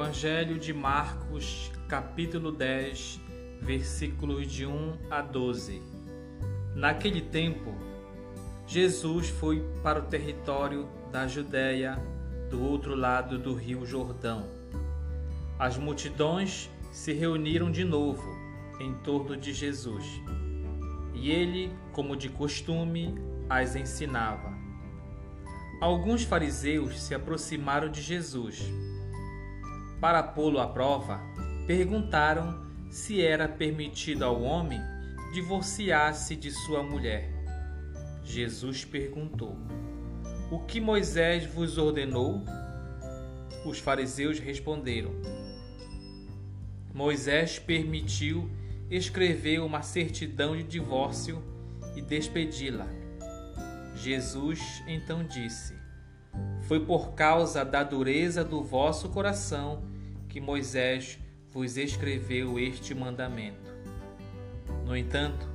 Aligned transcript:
Evangelho 0.00 0.58
de 0.58 0.72
Marcos, 0.72 1.70
capítulo 1.86 2.50
10, 2.50 3.20
versículos 3.60 4.50
de 4.50 4.64
1 4.64 4.94
a 5.10 5.20
12. 5.20 5.82
Naquele 6.74 7.20
tempo, 7.20 7.74
Jesus 8.66 9.28
foi 9.28 9.62
para 9.82 9.98
o 9.98 10.06
território 10.06 10.88
da 11.12 11.28
Judéia, 11.28 12.02
do 12.48 12.64
outro 12.64 12.94
lado 12.94 13.38
do 13.38 13.52
rio 13.52 13.84
Jordão. 13.84 14.48
As 15.58 15.76
multidões 15.76 16.70
se 16.90 17.12
reuniram 17.12 17.70
de 17.70 17.84
novo 17.84 18.24
em 18.80 18.94
torno 19.04 19.36
de 19.36 19.52
Jesus, 19.52 20.06
e 21.12 21.30
ele, 21.30 21.70
como 21.92 22.16
de 22.16 22.30
costume, 22.30 23.14
as 23.50 23.76
ensinava. 23.76 24.50
Alguns 25.78 26.24
fariseus 26.24 26.98
se 27.02 27.14
aproximaram 27.14 27.90
de 27.90 28.00
Jesus. 28.00 28.64
Para 30.00 30.22
pô-lo 30.22 30.58
à 30.58 30.66
prova, 30.66 31.20
perguntaram 31.66 32.64
se 32.88 33.22
era 33.22 33.46
permitido 33.46 34.24
ao 34.24 34.40
homem 34.42 34.80
divorciar-se 35.32 36.34
de 36.34 36.50
sua 36.50 36.82
mulher. 36.82 37.30
Jesus 38.24 38.84
perguntou: 38.84 39.56
O 40.50 40.60
que 40.60 40.80
Moisés 40.80 41.44
vos 41.44 41.76
ordenou? 41.78 42.42
Os 43.64 43.78
fariseus 43.78 44.38
responderam: 44.38 45.12
Moisés 46.94 47.58
permitiu 47.58 48.50
escrever 48.90 49.60
uma 49.60 49.82
certidão 49.82 50.56
de 50.56 50.62
divórcio 50.62 51.42
e 51.94 52.02
despedi-la. 52.02 52.88
Jesus 53.94 54.82
então 54.86 55.22
disse: 55.24 55.79
Foi 56.62 56.80
por 56.80 57.12
causa 57.12 57.64
da 57.64 57.82
dureza 57.82 58.44
do 58.44 58.62
vosso 58.62 59.08
coração 59.08 59.82
que 60.28 60.40
Moisés 60.40 61.18
vos 61.50 61.76
escreveu 61.76 62.58
este 62.58 62.94
mandamento. 62.94 63.70
No 64.84 64.96
entanto, 64.96 65.48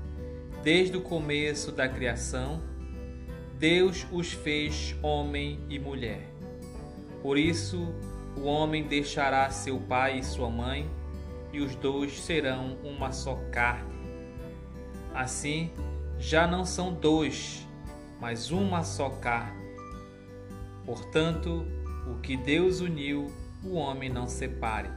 desde 0.63 0.97
o 0.97 1.01
começo 1.01 1.71
da 1.71 1.87
criação, 1.87 2.61
Deus 3.57 4.05
os 4.11 4.33
fez 4.33 4.95
homem 5.01 5.59
e 5.69 5.79
mulher. 5.79 6.27
Por 7.21 7.37
isso, 7.37 7.93
o 8.37 8.43
homem 8.43 8.83
deixará 8.83 9.49
seu 9.49 9.79
pai 9.79 10.19
e 10.19 10.23
sua 10.23 10.49
mãe, 10.49 10.89
e 11.53 11.61
os 11.61 11.73
dois 11.75 12.19
serão 12.19 12.77
uma 12.83 13.13
só 13.13 13.35
carne. 13.51 13.95
Assim, 15.13 15.71
já 16.19 16.45
não 16.45 16.65
são 16.65 16.93
dois, 16.93 17.65
mas 18.19 18.51
uma 18.51 18.83
só 18.83 19.09
carne. 19.09 19.64
Portanto, 20.85 21.65
o 22.07 22.19
que 22.21 22.37
Deus 22.37 22.79
uniu, 22.79 23.31
o 23.63 23.73
homem 23.73 24.09
não 24.09 24.27
separe. 24.27 24.89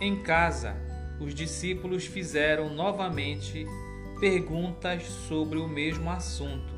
Em 0.00 0.22
casa, 0.22 0.76
os 1.20 1.34
discípulos 1.34 2.04
fizeram 2.04 2.74
novamente 2.74 3.64
perguntas 4.18 5.04
sobre 5.04 5.58
o 5.58 5.68
mesmo 5.68 6.10
assunto. 6.10 6.74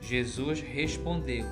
Jesus 0.00 0.60
respondeu: 0.60 1.46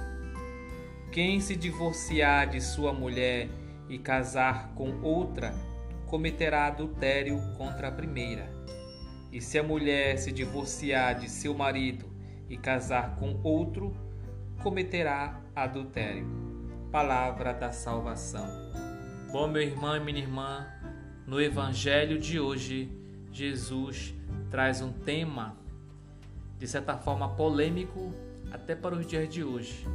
Quem 1.12 1.38
se 1.40 1.54
divorciar 1.54 2.48
de 2.48 2.60
sua 2.60 2.92
mulher 2.92 3.48
e 3.88 3.98
casar 3.98 4.72
com 4.74 5.00
outra, 5.02 5.54
cometerá 6.06 6.66
adultério 6.66 7.38
contra 7.56 7.88
a 7.88 7.92
primeira. 7.92 8.50
E 9.30 9.40
se 9.40 9.58
a 9.58 9.62
mulher 9.62 10.18
se 10.18 10.32
divorciar 10.32 11.18
de 11.18 11.28
seu 11.28 11.54
marido 11.54 12.06
e 12.48 12.56
casar 12.56 13.16
com 13.16 13.38
outro, 13.42 13.94
cometerá 14.62 15.40
adultério. 15.54 16.26
Palavra 16.90 17.52
da 17.52 17.70
salvação. 17.70 18.46
Bom, 19.30 19.46
meu 19.46 19.62
irmão 19.62 19.96
e 19.96 20.00
minha 20.00 20.18
irmã, 20.18 20.66
no 21.26 21.40
Evangelho 21.40 22.18
de 22.18 22.40
hoje, 22.40 22.90
Jesus 23.30 24.14
traz 24.50 24.80
um 24.80 24.92
tema 24.92 25.56
de 26.58 26.66
certa 26.66 26.96
forma 26.96 27.28
polêmico 27.28 28.12
até 28.50 28.74
para 28.74 28.96
os 28.96 29.06
dias 29.06 29.28
de 29.28 29.44
hoje, 29.44 29.86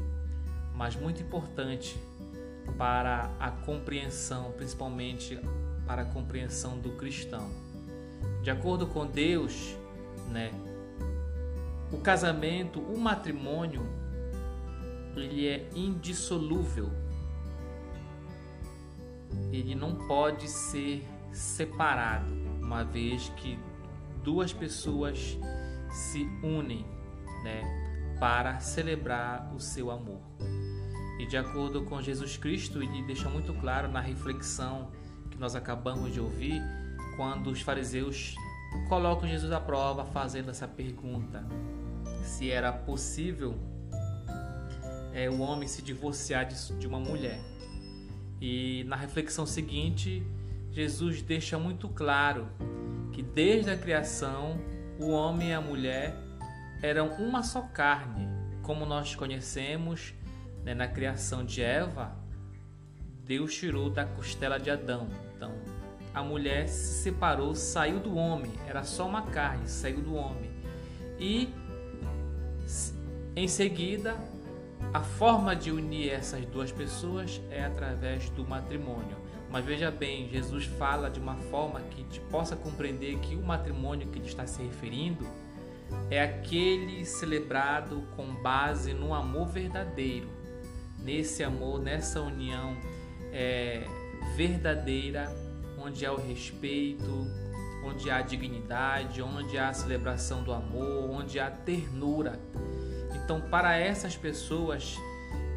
mas 0.73 0.95
muito 0.95 1.21
importante 1.21 1.97
para 2.77 3.29
a 3.39 3.51
compreensão, 3.51 4.51
principalmente 4.53 5.37
para 5.85 6.03
a 6.03 6.05
compreensão 6.05 6.79
do 6.79 6.91
cristão. 6.91 7.49
De 8.41 8.49
acordo 8.49 8.87
com 8.87 9.05
Deus, 9.05 9.75
né, 10.29 10.51
o 11.91 11.97
casamento, 11.97 12.79
o 12.79 12.97
matrimônio, 12.97 14.02
ele 15.19 15.47
é 15.47 15.69
indissolúvel 15.75 16.91
ele 19.51 19.75
não 19.75 19.95
pode 19.95 20.47
ser 20.47 21.07
separado, 21.31 22.33
uma 22.61 22.83
vez 22.83 23.29
que 23.37 23.59
duas 24.23 24.53
pessoas 24.53 25.37
se 25.91 26.23
unem, 26.43 26.85
né, 27.43 28.15
para 28.19 28.59
celebrar 28.59 29.53
o 29.53 29.59
seu 29.59 29.91
amor. 29.91 30.21
E 31.19 31.25
de 31.25 31.37
acordo 31.37 31.83
com 31.83 32.01
Jesus 32.01 32.37
Cristo, 32.37 32.81
ele 32.81 33.03
deixa 33.03 33.29
muito 33.29 33.53
claro 33.53 33.87
na 33.87 33.99
reflexão 33.99 34.91
que 35.29 35.37
nós 35.37 35.55
acabamos 35.55 36.13
de 36.13 36.19
ouvir, 36.19 36.61
quando 37.15 37.47
os 37.47 37.61
fariseus 37.61 38.35
colocam 38.89 39.29
Jesus 39.29 39.51
à 39.51 39.59
prova 39.59 40.05
fazendo 40.05 40.49
essa 40.49 40.67
pergunta: 40.67 41.45
se 42.23 42.49
era 42.49 42.71
possível 42.71 43.55
é, 45.13 45.29
o 45.29 45.39
homem 45.39 45.67
se 45.67 45.81
divorciar 45.81 46.45
de, 46.45 46.73
de 46.77 46.87
uma 46.87 46.99
mulher. 46.99 47.39
E 48.41 48.83
na 48.85 48.95
reflexão 48.95 49.45
seguinte, 49.45 50.25
Jesus 50.71 51.21
deixa 51.21 51.57
muito 51.57 51.87
claro 51.87 52.47
que 53.11 53.21
desde 53.21 53.69
a 53.69 53.77
criação 53.77 54.59
o 54.99 55.09
homem 55.09 55.49
e 55.49 55.53
a 55.53 55.61
mulher 55.61 56.17
eram 56.81 57.13
uma 57.13 57.43
só 57.43 57.61
carne, 57.61 58.27
como 58.61 58.85
nós 58.85 59.15
conhecemos 59.15 60.13
né, 60.63 60.73
na 60.73 60.87
criação 60.87 61.45
de 61.45 61.61
Eva, 61.61 62.15
Deus 63.25 63.55
tirou 63.55 63.89
da 63.89 64.05
costela 64.05 64.59
de 64.59 64.69
Adão. 64.69 65.07
Então, 65.35 65.53
a 66.13 66.21
mulher 66.21 66.67
se 66.67 67.03
separou, 67.03 67.55
saiu 67.55 67.99
do 67.99 68.15
homem, 68.15 68.51
era 68.67 68.83
só 68.83 69.07
uma 69.07 69.23
carne, 69.23 69.67
saiu 69.67 70.01
do 70.01 70.15
homem. 70.15 70.51
E 71.19 71.53
em 73.35 73.47
seguida 73.47 74.15
a 74.93 75.01
forma 75.01 75.55
de 75.55 75.71
unir 75.71 76.11
essas 76.11 76.45
duas 76.45 76.71
pessoas 76.71 77.41
é 77.49 77.63
através 77.63 78.29
do 78.29 78.47
matrimônio. 78.47 79.17
Mas 79.49 79.65
veja 79.65 79.89
bem, 79.89 80.29
Jesus 80.29 80.65
fala 80.65 81.09
de 81.09 81.19
uma 81.19 81.35
forma 81.35 81.81
que 81.81 82.03
te 82.03 82.19
possa 82.19 82.55
compreender 82.55 83.17
que 83.19 83.35
o 83.35 83.41
matrimônio 83.41 84.07
que 84.07 84.19
ele 84.19 84.27
está 84.27 84.45
se 84.45 84.61
referindo 84.61 85.25
é 86.09 86.21
aquele 86.21 87.05
celebrado 87.05 88.03
com 88.15 88.35
base 88.35 88.93
no 88.93 89.13
amor 89.13 89.47
verdadeiro. 89.47 90.27
Nesse 90.99 91.43
amor, 91.43 91.79
nessa 91.79 92.21
união 92.21 92.77
é, 93.31 93.85
verdadeira, 94.35 95.35
onde 95.77 96.05
há 96.05 96.13
o 96.13 96.17
respeito, 96.17 97.27
onde 97.83 98.09
há 98.09 98.21
dignidade, 98.21 99.21
onde 99.21 99.57
há 99.57 99.69
a 99.69 99.73
celebração 99.73 100.43
do 100.43 100.53
amor, 100.53 101.09
onde 101.09 101.39
há 101.39 101.49
ternura. 101.49 102.39
Então, 103.23 103.39
para 103.39 103.77
essas 103.77 104.17
pessoas 104.17 104.97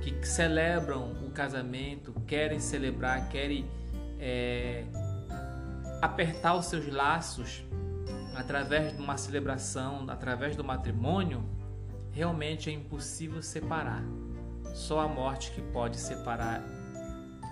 que 0.01 0.25
celebram 0.25 1.13
o 1.27 1.31
casamento, 1.33 2.13
querem 2.27 2.61
celebrar, 2.61 3.29
querem 3.29 3.69
é, 4.21 4.85
apertar 6.01 6.55
os 6.55 6.67
seus 6.67 6.87
laços 6.93 7.65
através 8.37 8.95
de 8.95 9.03
uma 9.03 9.17
celebração, 9.17 10.05
através 10.09 10.55
do 10.55 10.63
matrimônio, 10.63 11.45
realmente 12.13 12.71
é 12.71 12.73
impossível 12.73 13.43
separar. 13.43 14.05
Só 14.73 15.01
a 15.01 15.09
morte 15.09 15.51
que 15.51 15.61
pode 15.61 15.97
separar 15.97 16.63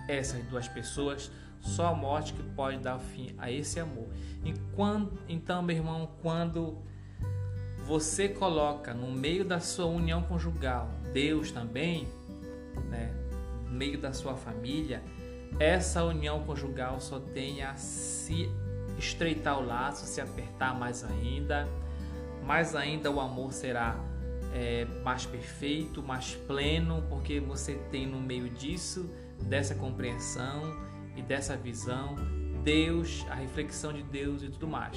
essas 0.08 0.44
duas 0.44 0.68
pessoas, 0.68 1.30
só 1.60 1.88
a 1.88 1.94
morte 1.94 2.34
que 2.34 2.42
pode 2.42 2.78
dar 2.78 2.98
fim 2.98 3.34
a 3.38 3.50
esse 3.50 3.80
amor. 3.80 4.06
E 4.44 4.54
quando, 4.76 5.18
então, 5.28 5.62
meu 5.62 5.74
irmão, 5.74 6.08
quando 6.20 6.78
você 7.84 8.28
coloca 8.28 8.94
no 8.94 9.10
meio 9.12 9.44
da 9.44 9.60
sua 9.60 9.86
união 9.86 10.22
conjugal 10.22 10.88
Deus 11.12 11.50
também, 11.50 12.08
né, 12.90 13.14
no 13.66 13.72
meio 13.72 13.98
da 13.98 14.12
sua 14.12 14.34
família, 14.34 15.02
essa 15.60 16.02
união 16.02 16.42
conjugal 16.44 17.00
só 17.00 17.20
tem 17.20 17.62
a 17.62 17.76
se 17.76 18.50
estreitar 18.98 19.58
o 19.58 19.66
laço, 19.66 20.06
se 20.06 20.20
apertar 20.20 20.76
mais 20.78 21.04
ainda, 21.04 21.68
mais 22.42 22.74
ainda 22.74 23.10
o 23.10 23.20
amor 23.20 23.52
será 23.52 23.96
é, 24.52 24.86
mais 25.04 25.26
perfeito, 25.26 26.02
mais 26.02 26.34
pleno, 26.34 27.04
porque 27.08 27.38
você 27.38 27.74
tem 27.90 28.06
no 28.06 28.20
meio 28.20 28.48
disso, 28.48 29.08
dessa 29.42 29.74
compreensão 29.74 30.62
e 31.16 31.22
dessa 31.22 31.56
visão, 31.56 32.16
Deus, 32.64 33.24
a 33.28 33.34
reflexão 33.34 33.92
de 33.92 34.02
Deus 34.02 34.42
e 34.42 34.48
tudo 34.48 34.66
mais. 34.66 34.96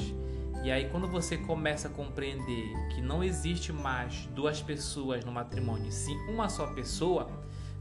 E 0.64 0.72
aí, 0.72 0.90
quando 0.90 1.08
você 1.08 1.38
começa 1.38 1.88
a 1.88 1.92
compreender 1.92 2.74
que 2.90 3.02
não 3.02 3.24
existe 3.24 3.72
mais 3.72 4.26
duas 4.34 4.62
pessoas 4.62 5.24
no 5.24 5.32
matrimônio, 5.32 5.92
sim 5.92 6.18
uma 6.28 6.50
só 6.50 6.68
pessoa, 6.74 7.30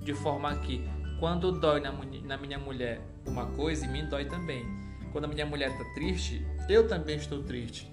de 0.03 0.13
forma 0.13 0.55
que 0.57 0.85
Quando 1.19 1.51
dói 1.51 1.81
na, 1.81 2.37
minha 2.37 2.59
mulher 2.59 3.01
uma 3.27 3.47
coisa, 3.47 3.87
em 3.87 3.89
mim 3.91 4.07
dói 4.07 4.27
também. 4.27 4.67
Quando 5.13 5.25
a 5.25 5.29
minha 5.29 5.47
mulher 5.47 5.71
está 5.71 5.85
triste, 5.95 6.47
eu 6.69 6.87
também 6.87 7.17
estou 7.17 7.43
triste. 7.43 7.91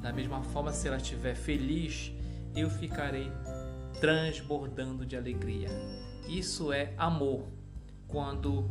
Da 0.00 0.12
mesma 0.14 0.42
forma, 0.42 0.72
se 0.72 0.88
ela 0.88 0.96
estiver 0.96 1.34
feliz, 1.34 2.10
eu 2.56 2.70
ficarei 2.70 3.30
transbordando 4.00 5.04
de 5.04 5.14
alegria. 5.14 5.68
Isso 6.26 6.72
é 6.72 6.94
amor. 6.96 7.46
Quando 8.06 8.70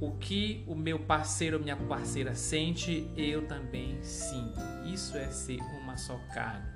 o 0.00 0.12
que 0.12 0.64
o 0.66 0.74
meu 0.74 0.98
parceiro 0.98 1.56
ou 1.56 1.62
minha 1.62 1.76
parceira 1.76 2.34
sente, 2.34 3.10
eu 3.16 3.46
também 3.46 4.02
sinto. 4.02 4.60
Isso 4.84 5.16
é 5.16 5.30
ser 5.30 5.60
uma 5.80 5.96
só 5.96 6.18
carne. 6.34 6.66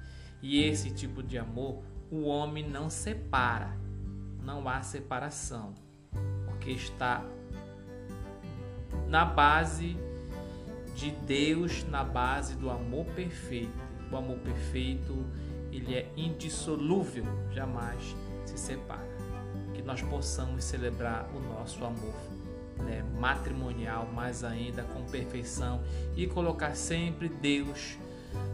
E 0.41 0.62
esse 0.62 0.91
tipo 0.91 1.23
de 1.23 1.37
amor, 1.37 1.82
o 2.11 2.25
homem 2.25 2.69
não 2.69 2.88
separa. 2.88 3.76
Não 4.43 4.67
há 4.69 4.81
separação 4.82 5.75
porque 6.47 6.70
está 6.70 7.25
na 9.09 9.25
base 9.25 9.97
de 10.94 11.11
Deus, 11.11 11.85
na 11.85 12.03
base 12.03 12.56
do 12.56 12.70
amor 12.70 13.05
perfeito. 13.06 13.73
O 14.11 14.17
amor 14.17 14.38
perfeito, 14.38 15.15
ele 15.70 15.94
é 15.94 16.11
indissolúvel, 16.17 17.25
jamais 17.53 18.17
se 18.47 18.56
separa. 18.59 19.09
Que 19.75 19.82
nós 19.82 20.03
possamos 20.03 20.65
celebrar 20.65 21.29
o 21.35 21.41
nosso 21.41 21.85
amor 21.85 22.15
né, 22.79 23.05
matrimonial, 23.19 24.09
mais 24.13 24.45
ainda 24.45 24.83
com 24.83 25.05
perfeição 25.05 25.83
e 26.17 26.27
colocar 26.27 26.75
sempre 26.75 27.29
Deus 27.29 27.99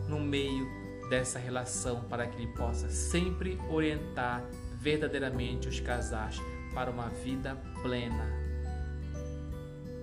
no 0.08 0.20
meio 0.20 0.66
dessa 1.08 1.38
relação 1.38 2.02
para 2.04 2.26
que 2.26 2.42
ele 2.42 2.52
possa 2.52 2.88
sempre 2.88 3.58
orientar 3.70 4.42
verdadeiramente 4.80 5.68
os 5.68 5.80
casais 5.80 6.40
para 6.74 6.90
uma 6.90 7.08
vida 7.08 7.56
plena 7.82 8.26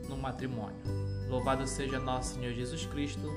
no 0.08 0.18
matrimônio. 0.18 0.82
Louvado 1.28 1.66
seja 1.68 2.00
nosso 2.00 2.36
Senhor 2.36 2.54
Jesus 2.54 2.86
Cristo. 2.86 3.30